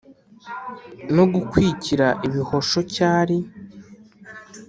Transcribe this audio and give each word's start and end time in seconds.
No 1.15 1.23
gukwikira 1.33 2.07
ibihosho 2.27 2.79
cyari 2.93 3.37